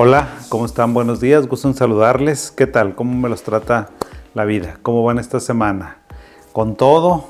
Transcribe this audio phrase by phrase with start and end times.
[0.00, 0.94] Hola, ¿cómo están?
[0.94, 2.52] Buenos días, gusto en saludarles.
[2.52, 2.94] ¿Qué tal?
[2.94, 3.88] ¿Cómo me los trata
[4.32, 4.78] la vida?
[4.82, 5.96] ¿Cómo van esta semana?
[6.52, 7.24] Con todo,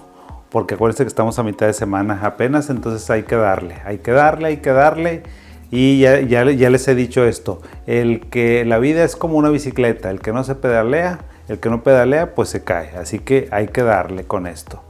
[0.51, 4.11] porque acuérdense que estamos a mitad de semana apenas, entonces hay que darle, hay que
[4.11, 5.23] darle, hay que darle.
[5.71, 9.49] Y ya, ya, ya les he dicho esto, el que la vida es como una
[9.49, 12.91] bicicleta, el que no se pedalea, el que no pedalea, pues se cae.
[12.99, 14.83] Así que hay que darle con esto.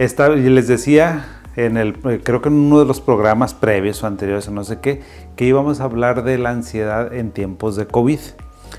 [0.00, 4.06] Esta, les decía en el, eh, creo que en uno de los programas previos o
[4.06, 5.02] anteriores, no sé qué,
[5.34, 8.20] que íbamos a hablar de la ansiedad en tiempos de COVID.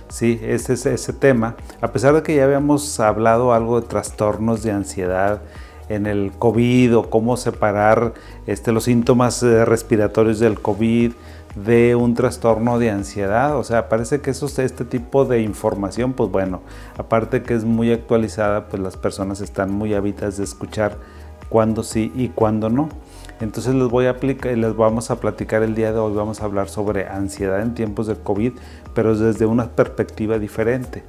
[0.07, 1.55] Sí, ese es ese tema.
[1.81, 5.41] A pesar de que ya habíamos hablado algo de trastornos de ansiedad
[5.89, 8.13] en el COVID o cómo separar
[8.47, 11.11] este, los síntomas eh, respiratorios del COVID
[11.55, 13.57] de un trastorno de ansiedad.
[13.57, 16.61] O sea, parece que eso, este tipo de información, pues bueno,
[16.97, 20.95] aparte que es muy actualizada, pues las personas están muy hábitas de escuchar
[21.49, 22.89] cuándo sí y cuándo no.
[23.41, 26.45] Entonces les voy a aplicar, les vamos a platicar el día de hoy, vamos a
[26.45, 28.51] hablar sobre ansiedad en tiempos de COVID,
[28.93, 31.03] pero desde una perspectiva diferente.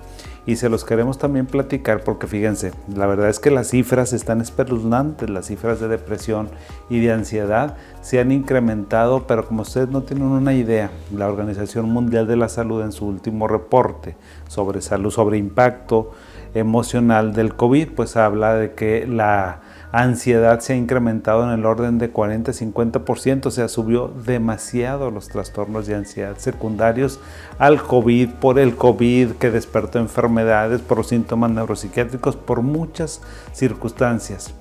[0.47, 4.41] Y se los queremos también platicar porque fíjense, la verdad es que las cifras están
[4.41, 6.49] espeluznantes, las cifras de depresión
[6.89, 11.91] y de ansiedad se han incrementado, pero como ustedes no tienen una idea, la Organización
[11.91, 14.17] Mundial de la Salud en su último reporte
[14.49, 16.13] sobre salud, sobre impacto
[16.55, 19.61] emocional del COVID, pues habla de que la
[19.93, 25.87] ansiedad se ha incrementado en el orden de 40-50%, o sea, subió demasiado los trastornos
[25.87, 27.19] de ansiedad secundarios
[27.59, 33.21] al COVID, por el COVID que despertó enfermedades, por los síntomas neuropsiquiátricos, por muchas
[33.53, 34.55] circunstancias.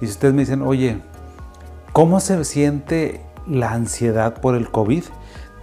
[0.00, 0.98] Y si ustedes me dicen, oye,
[1.92, 5.04] ¿cómo se siente la ansiedad por el COVID?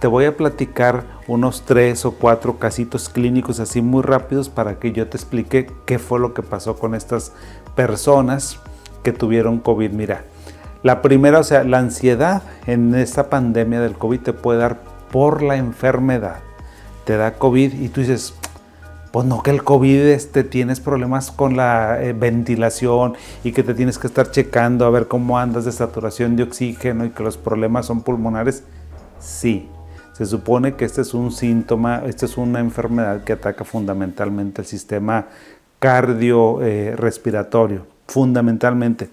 [0.00, 4.90] Te voy a platicar unos tres o cuatro casitos clínicos así muy rápidos para que
[4.90, 7.32] yo te explique qué fue lo que pasó con estas
[7.76, 8.58] personas
[9.02, 9.90] que tuvieron COVID.
[9.90, 10.24] Mira,
[10.82, 14.80] la primera, o sea, la ansiedad en esta pandemia del COVID te puede dar
[15.12, 16.40] por la enfermedad.
[17.04, 18.34] Te da COVID y tú dices,
[19.12, 23.14] pues no que el COVID este, tienes problemas con la eh, ventilación
[23.44, 27.04] y que te tienes que estar checando a ver cómo andas de saturación de oxígeno
[27.04, 28.64] y que los problemas son pulmonares.
[29.20, 29.68] Sí,
[30.14, 34.66] se supone que este es un síntoma, esta es una enfermedad que ataca fundamentalmente el
[34.66, 35.26] sistema
[35.78, 39.08] cardiorrespiratorio fundamentalmente.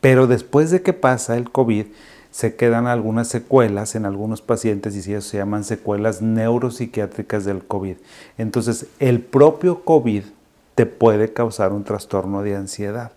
[0.00, 1.86] Pero después de que pasa el COVID,
[2.30, 7.96] se quedan algunas secuelas en algunos pacientes y eso se llaman secuelas neuropsiquiátricas del COVID.
[8.36, 10.22] Entonces, el propio COVID
[10.74, 13.10] te puede causar un trastorno de ansiedad.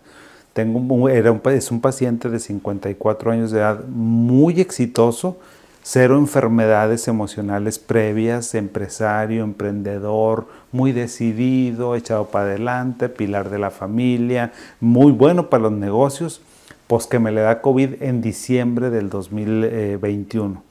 [0.54, 5.38] Tengo era un, es un paciente de 54 años de edad muy exitoso,
[5.84, 14.54] cero enfermedades emocionales previas, empresario, emprendedor, muy decidido, echado para adelante, pilar de la familia,
[14.80, 16.42] muy bueno para los negocios,
[16.88, 20.64] pues que me le da COVID en diciembre del 2021.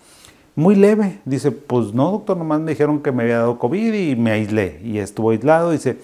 [0.56, 4.16] Muy leve, dice, pues no, doctor, nomás me dijeron que me había dado COVID y
[4.16, 5.99] me aislé y estuvo aislado, dice,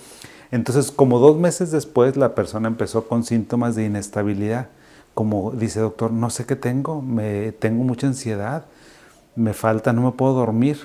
[0.51, 4.69] entonces como dos meses después la persona empezó con síntomas de inestabilidad,
[5.15, 8.67] como dice, doctor, no sé qué tengo, me tengo mucha ansiedad,
[9.37, 10.79] me falta, no me puedo dormir,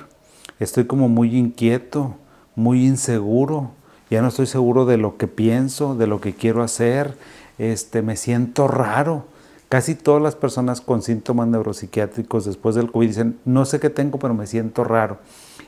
[0.59, 2.15] estoy como muy inquieto,
[2.55, 3.71] muy inseguro,
[4.09, 7.17] ya no estoy seguro de lo que pienso, de lo que quiero hacer,
[7.57, 9.25] este, me siento raro.
[9.69, 14.19] Casi todas las personas con síntomas neuropsiquiátricos después del COVID dicen, no sé qué tengo,
[14.19, 15.19] pero me siento raro.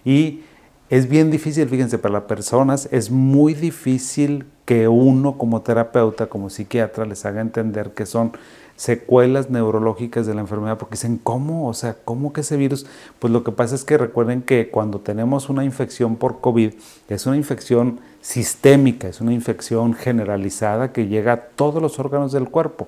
[0.04, 0.42] Y
[0.90, 6.50] es bien difícil, fíjense, para las personas es muy difícil que uno como terapeuta, como
[6.50, 8.34] psiquiatra, les haga entender que son
[8.76, 11.68] secuelas neurológicas de la enfermedad, porque dicen, ¿cómo?
[11.68, 12.86] O sea, ¿cómo que ese virus?
[13.20, 16.74] Pues lo que pasa es que recuerden que cuando tenemos una infección por COVID,
[17.10, 22.50] es una infección sistémica, es una infección generalizada que llega a todos los órganos del
[22.50, 22.88] cuerpo.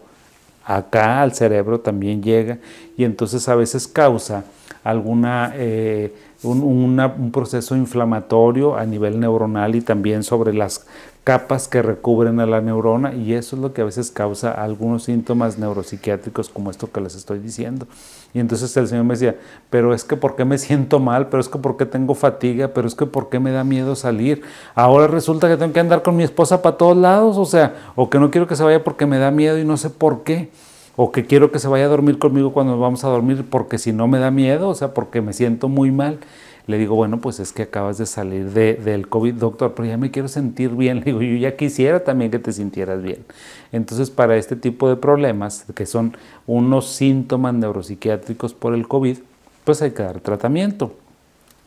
[0.63, 2.57] Acá al cerebro también llega
[2.97, 4.45] y entonces a veces causa
[4.83, 5.53] alguna...
[5.55, 6.13] Eh,
[6.45, 10.85] un, proceso inflamatorio a nivel neuronal y también sobre las
[11.23, 15.03] capas que recubren a la neurona y eso es lo que a veces causa algunos
[15.05, 17.87] síntomas neuropsiquiátricos como esto que les estoy diciendo.
[18.33, 19.35] Y entonces el Señor me decía,
[19.69, 21.29] pero es que ¿por qué me siento mal?
[21.29, 22.67] Pero es que ¿por qué tengo fatiga?
[22.67, 24.43] Pero es que ¿por qué me da miedo salir?
[24.75, 28.09] Ahora resulta que tengo que andar con mi esposa para todos lados, o sea, o
[28.09, 30.51] que no quiero que se vaya porque me da miedo y no sé por qué
[30.95, 33.91] o que quiero que se vaya a dormir conmigo cuando vamos a dormir porque si
[33.93, 36.19] no me da miedo, o sea, porque me siento muy mal.
[36.67, 39.97] Le digo, bueno, pues es que acabas de salir de, del COVID, doctor, pero ya
[39.97, 40.99] me quiero sentir bien.
[41.05, 43.23] Le digo, yo ya quisiera también que te sintieras bien.
[43.71, 49.17] Entonces, para este tipo de problemas, que son unos síntomas neuropsiquiátricos por el COVID,
[49.63, 50.93] pues hay que dar tratamiento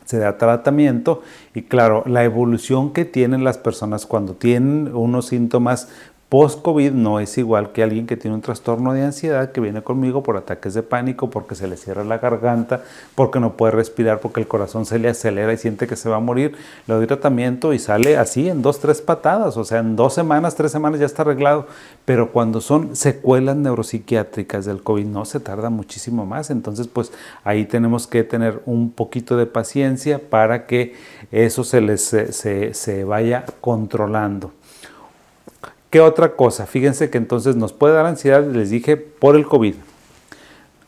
[0.09, 1.21] se da tratamiento
[1.53, 5.87] y claro, la evolución que tienen las personas cuando tienen unos síntomas
[6.29, 10.21] post-COVID no es igual que alguien que tiene un trastorno de ansiedad que viene conmigo
[10.21, 12.83] por ataques de pánico, porque se le cierra la garganta,
[13.15, 16.17] porque no puede respirar, porque el corazón se le acelera y siente que se va
[16.17, 16.55] a morir.
[16.85, 20.53] Le doy tratamiento y sale así en dos, tres patadas, o sea, en dos semanas,
[20.53, 21.65] tres semanas ya está arreglado.
[22.05, 26.51] Pero cuando son secuelas neuropsiquiátricas del COVID no se tarda muchísimo más.
[26.51, 27.11] Entonces, pues
[27.43, 30.93] ahí tenemos que tener un poquito de paciencia para que
[31.31, 34.58] eso se les se, se vaya controlando.
[35.89, 36.67] ¿Qué otra cosa?
[36.67, 39.73] Fíjense que entonces nos puede dar ansiedad, les dije, por el COVID.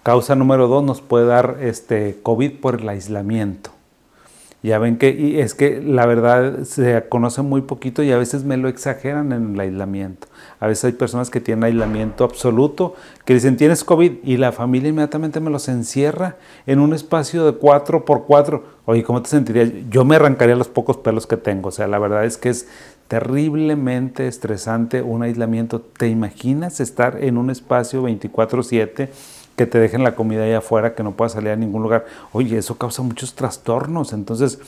[0.04, 3.72] Causa número dos, nos puede dar este COVID por el aislamiento.
[4.62, 8.44] Ya ven que y es que la verdad se conoce muy poquito y a veces
[8.44, 10.28] me lo exageran en el aislamiento.
[10.62, 14.90] A veces hay personas que tienen aislamiento absoluto, que dicen tienes COVID y la familia
[14.90, 19.70] inmediatamente me los encierra en un espacio de 4 por 4 Oye, ¿cómo te sentirías?
[19.90, 21.70] Yo me arrancaría los pocos pelos que tengo.
[21.70, 22.68] O sea, la verdad es que es
[23.08, 25.82] terriblemente estresante un aislamiento.
[25.82, 29.10] ¿Te imaginas estar en un espacio 24/7?
[29.58, 32.06] que te dejen la comida ahí afuera, que no puedas salir a ningún lugar.
[32.32, 34.12] Oye, eso causa muchos trastornos.
[34.14, 34.60] Entonces,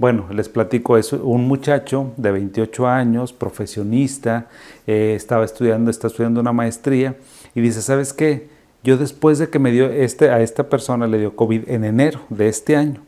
[0.00, 1.22] bueno, les platico eso.
[1.22, 4.48] Un muchacho de 28 años, profesionista,
[4.86, 7.16] eh, estaba estudiando, está estudiando una maestría
[7.54, 8.48] y dice, ¿sabes qué?
[8.82, 12.20] Yo después de que me dio este, a esta persona le dio COVID en enero
[12.30, 13.02] de este año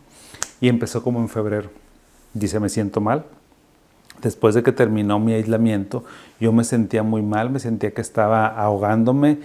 [0.61, 1.71] y empezó como en febrero.
[2.35, 3.25] Dice, me siento mal,
[4.22, 6.04] después de que terminó mi aislamiento,
[6.40, 9.38] yo me sentía muy mal, me sentía que estaba ahogándome,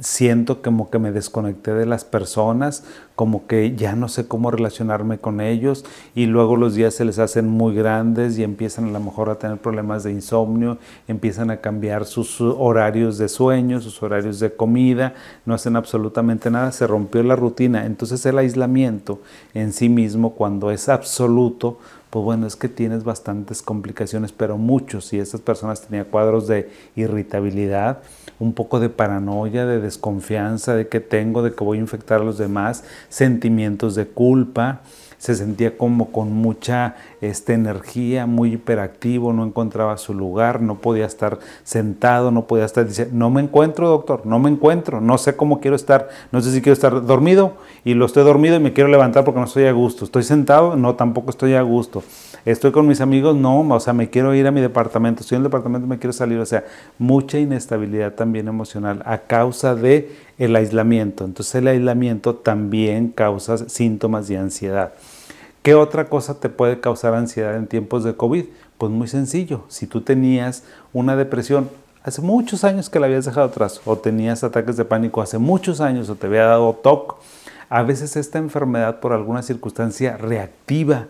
[0.00, 2.84] siento como que me desconecté de las personas,
[3.14, 5.84] como que ya no sé cómo relacionarme con ellos
[6.14, 9.38] y luego los días se les hacen muy grandes y empiezan a lo mejor a
[9.38, 10.78] tener problemas de insomnio,
[11.08, 15.14] empiezan a cambiar sus horarios de sueño, sus horarios de comida,
[15.46, 17.86] no hacen absolutamente nada, se rompió la rutina.
[17.86, 19.20] Entonces el aislamiento
[19.54, 21.78] en sí mismo, cuando es absoluto,
[22.10, 26.70] pues bueno, es que tienes bastantes complicaciones, pero muchos, y estas personas tenían cuadros de
[26.96, 27.98] irritabilidad,
[28.38, 32.24] un poco de paranoia, de desconfianza de que tengo, de que voy a infectar a
[32.24, 34.80] los demás, sentimientos de culpa,
[35.18, 41.06] se sentía como con mucha este, energía, muy hiperactivo, no encontraba su lugar, no podía
[41.06, 45.36] estar sentado, no podía estar, dice, no me encuentro doctor, no me encuentro, no sé
[45.36, 47.54] cómo quiero estar, no sé si quiero estar dormido
[47.84, 50.76] y lo estoy dormido y me quiero levantar porque no estoy a gusto, estoy sentado,
[50.76, 52.04] no, tampoco estoy a gusto,
[52.44, 55.40] estoy con mis amigos, no, o sea, me quiero ir a mi departamento, estoy en
[55.40, 56.64] el departamento, me quiero salir, o sea,
[56.98, 61.24] mucha inestabilidad también emocional a causa de el aislamiento.
[61.24, 64.92] Entonces el aislamiento también causa síntomas de ansiedad.
[65.62, 68.44] ¿Qué otra cosa te puede causar ansiedad en tiempos de COVID?
[68.78, 70.62] Pues muy sencillo, si tú tenías
[70.92, 71.68] una depresión
[72.04, 75.80] hace muchos años que la habías dejado atrás o tenías ataques de pánico hace muchos
[75.80, 77.16] años o te había dado TOC,
[77.68, 81.08] a veces esta enfermedad por alguna circunstancia reactiva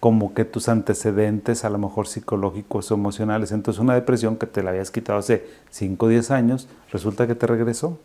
[0.00, 3.52] como que tus antecedentes, a lo mejor psicológicos o emocionales.
[3.52, 7.34] Entonces una depresión que te la habías quitado hace 5 o 10 años, resulta que
[7.34, 7.98] te regresó.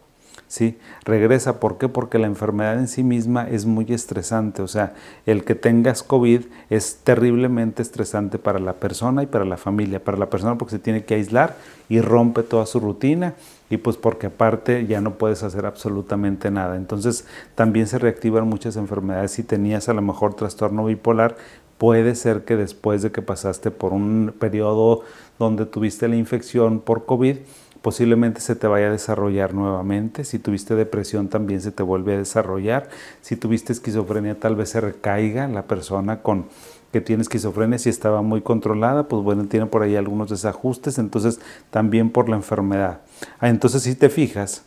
[0.47, 0.77] ¿Sí?
[1.03, 1.89] Regresa, ¿por qué?
[1.89, 4.93] Porque la enfermedad en sí misma es muy estresante, o sea,
[5.25, 10.17] el que tengas COVID es terriblemente estresante para la persona y para la familia, para
[10.17, 11.55] la persona porque se tiene que aislar
[11.89, 13.35] y rompe toda su rutina
[13.69, 16.75] y pues porque aparte ya no puedes hacer absolutamente nada.
[16.75, 19.31] Entonces también se reactivan muchas enfermedades.
[19.31, 21.35] Si tenías a lo mejor trastorno bipolar,
[21.77, 25.01] puede ser que después de que pasaste por un periodo
[25.39, 27.37] donde tuviste la infección por COVID,
[27.85, 30.23] posiblemente se te vaya a desarrollar nuevamente.
[30.23, 32.89] Si tuviste depresión también se te vuelve a desarrollar.
[33.21, 36.47] Si tuviste esquizofrenia tal vez se recaiga la persona con
[36.91, 41.39] que tiene esquizofrenia si estaba muy controlada, pues bueno, tiene por ahí algunos desajustes, entonces
[41.69, 43.01] también por la enfermedad.
[43.39, 44.63] Ah, entonces si te fijas,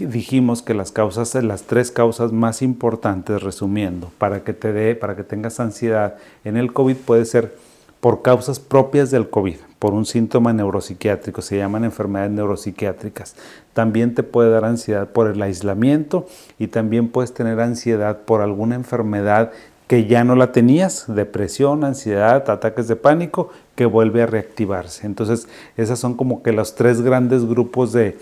[0.00, 5.14] dijimos que las causas, las tres causas más importantes, resumiendo, para que te dé, para
[5.14, 7.54] que tengas ansiedad en el COVID puede ser
[8.00, 13.36] por causas propias del COVID, por un síntoma neuropsiquiátrico, se llaman enfermedades neuropsiquiátricas.
[13.74, 16.26] También te puede dar ansiedad por el aislamiento
[16.58, 19.52] y también puedes tener ansiedad por alguna enfermedad
[19.90, 25.04] que ya no la tenías, depresión, ansiedad, ataques de pánico, que vuelve a reactivarse.
[25.04, 28.16] Entonces, esas son como que los tres grandes grupos de,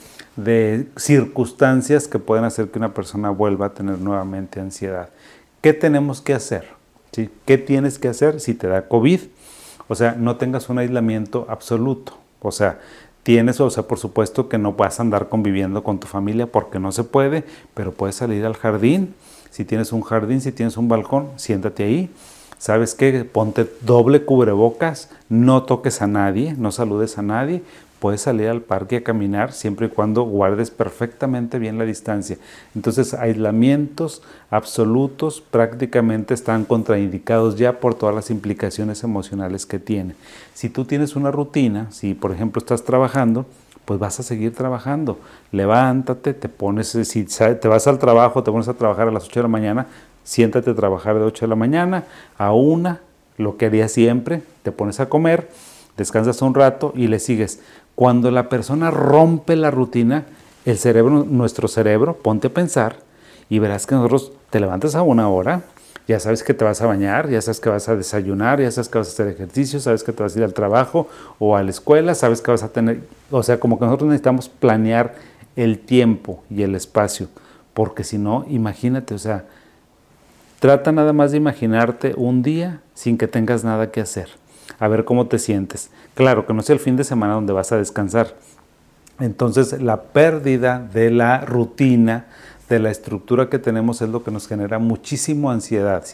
[0.96, 5.10] circunstancias que pueden hacer que una persona vuelva a tener nuevamente ansiedad.
[5.60, 6.64] ¿Qué tenemos que hacer?
[7.12, 7.28] ¿Sí?
[7.44, 9.20] ¿Qué tienes que hacer si te da COVID?
[9.88, 12.18] O sea, no tengas un aislamiento absoluto.
[12.40, 12.78] O sea,
[13.22, 16.78] tienes, o sea, por supuesto que no vas a andar conviviendo con tu familia porque
[16.78, 19.14] no se puede, pero puedes salir al jardín.
[19.50, 22.10] Si tienes un jardín, si tienes un balcón, siéntate ahí.
[22.58, 23.24] ¿Sabes qué?
[23.24, 27.62] Ponte doble cubrebocas, no toques a nadie, no saludes a nadie,
[27.98, 32.36] puedes salir al parque a caminar siempre y cuando guardes perfectamente bien la distancia.
[32.74, 40.14] Entonces, aislamientos absolutos prácticamente están contraindicados ya por todas las implicaciones emocionales que tiene.
[40.54, 43.46] Si tú tienes una rutina, si por ejemplo estás trabajando,
[43.84, 45.18] pues vas a seguir trabajando.
[45.50, 49.40] Levántate, te pones, si te vas al trabajo, te pones a trabajar a las 8
[49.40, 49.86] de la mañana,
[50.24, 52.04] siéntate a trabajar de 8 de la mañana
[52.36, 52.98] a 1,
[53.38, 55.48] lo que harías siempre, te pones a comer,
[55.98, 57.60] descansas un rato y le sigues.
[57.94, 60.24] Cuando la persona rompe la rutina,
[60.64, 62.96] el cerebro, nuestro cerebro, ponte a pensar
[63.50, 65.62] y verás que nosotros te levantas a una hora,
[66.06, 68.88] ya sabes que te vas a bañar, ya sabes que vas a desayunar, ya sabes
[68.88, 71.06] que vas a hacer ejercicio, sabes que te vas a ir al trabajo
[71.38, 74.48] o a la escuela, sabes que vas a tener, o sea, como que nosotros necesitamos
[74.48, 75.14] planear
[75.54, 77.28] el tiempo y el espacio,
[77.74, 79.44] porque si no, imagínate, o sea,
[80.60, 84.30] trata nada más de imaginarte un día sin que tengas nada que hacer,
[84.78, 85.90] a ver cómo te sientes.
[86.14, 88.34] Claro, que no sea el fin de semana donde vas a descansar.
[89.20, 92.26] Entonces, la pérdida de la rutina,
[92.68, 96.04] de la estructura que tenemos es lo que nos genera muchísimo ansiedad.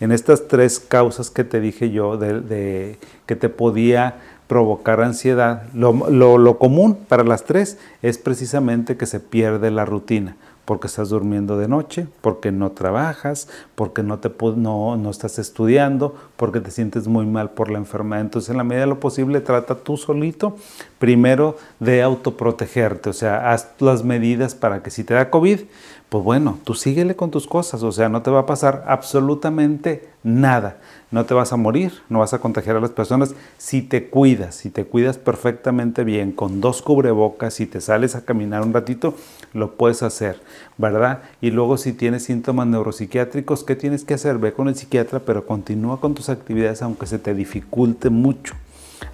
[0.00, 4.16] en estas tres causas que te dije yo, de, que te podía
[4.48, 10.86] provocar ansiedad, lo común para las tres es precisamente que se pierde la rutina porque
[10.86, 16.60] estás durmiendo de noche, porque no trabajas, porque no, te, no, no estás estudiando, porque
[16.60, 18.22] te sientes muy mal por la enfermedad.
[18.22, 20.56] Entonces, en la medida de lo posible, trata tú solito
[20.98, 25.60] primero de autoprotegerte, o sea, haz las medidas para que si te da COVID,
[26.10, 30.08] pues bueno, tú síguele con tus cosas, o sea, no te va a pasar absolutamente
[30.24, 30.78] nada.
[31.12, 34.56] No te vas a morir, no vas a contagiar a las personas si te cuidas,
[34.56, 39.14] si te cuidas perfectamente bien, con dos cubrebocas, si te sales a caminar un ratito,
[39.54, 40.40] lo puedes hacer,
[40.78, 41.22] ¿verdad?
[41.40, 44.38] Y luego si tienes síntomas neuropsiquiátricos, ¿qué tienes que hacer?
[44.38, 48.54] Ve con el psiquiatra, pero continúa con tus actividades aunque se te dificulte mucho.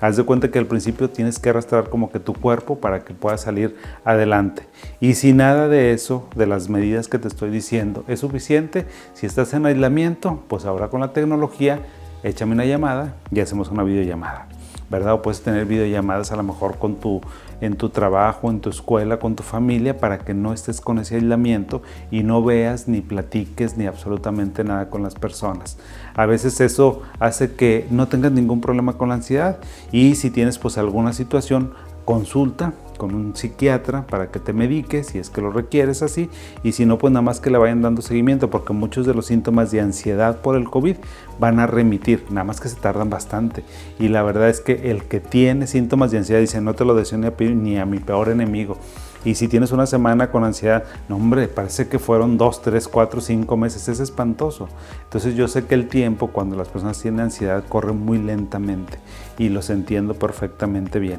[0.00, 3.14] Haz de cuenta que al principio tienes que arrastrar como que tu cuerpo para que
[3.14, 4.62] puedas salir adelante.
[5.00, 9.26] Y si nada de eso, de las medidas que te estoy diciendo, es suficiente, si
[9.26, 11.80] estás en aislamiento, pues ahora con la tecnología,
[12.22, 14.48] échame una llamada y hacemos una videollamada.
[14.90, 15.14] ¿Verdad?
[15.14, 17.20] O puedes tener videollamadas a lo mejor con tu,
[17.60, 21.16] en tu trabajo, en tu escuela, con tu familia, para que no estés con ese
[21.16, 25.78] aislamiento y no veas ni platiques ni absolutamente nada con las personas.
[26.14, 29.58] A veces eso hace que no tengas ningún problema con la ansiedad
[29.92, 31.72] y si tienes pues alguna situación,
[32.06, 36.30] consulta con un psiquiatra para que te medique si es que lo requieres así
[36.62, 39.26] y si no pues nada más que le vayan dando seguimiento porque muchos de los
[39.26, 40.96] síntomas de ansiedad por el COVID
[41.38, 43.64] van a remitir, nada más que se tardan bastante
[43.98, 46.94] y la verdad es que el que tiene síntomas de ansiedad dice no te lo
[46.94, 48.78] deseo ni a, mi peor enemigo
[49.24, 53.20] y si tienes una semana con ansiedad, no hombre, parece que fueron dos, tres, cuatro,
[53.20, 54.68] cinco meses, es espantoso.
[55.02, 59.00] Entonces yo sé que el tiempo cuando las personas tienen ansiedad corre muy lentamente
[59.36, 61.18] y los entiendo perfectamente bien.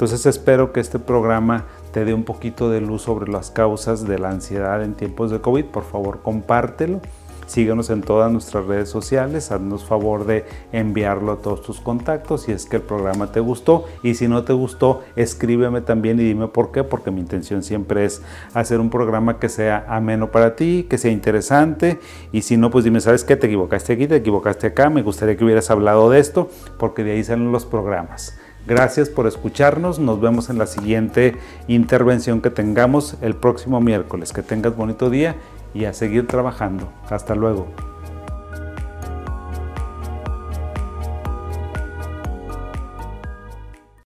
[0.00, 4.18] Entonces espero que este programa te dé un poquito de luz sobre las causas de
[4.18, 5.66] la ansiedad en tiempos de COVID.
[5.66, 7.02] Por favor, compártelo.
[7.46, 9.52] Síguenos en todas nuestras redes sociales.
[9.52, 13.84] Haznos favor de enviarlo a todos tus contactos si es que el programa te gustó.
[14.02, 18.06] Y si no te gustó, escríbeme también y dime por qué, porque mi intención siempre
[18.06, 18.22] es
[18.54, 22.00] hacer un programa que sea ameno para ti, que sea interesante.
[22.32, 23.36] Y si no, pues dime, ¿sabes qué?
[23.36, 24.88] Te equivocaste aquí, te equivocaste acá.
[24.88, 28.38] Me gustaría que hubieras hablado de esto, porque de ahí salen los programas.
[28.66, 29.98] Gracias por escucharnos.
[29.98, 31.36] Nos vemos en la siguiente
[31.66, 34.32] intervención que tengamos el próximo miércoles.
[34.32, 35.36] Que tengas bonito día
[35.74, 36.92] y a seguir trabajando.
[37.08, 37.89] Hasta luego.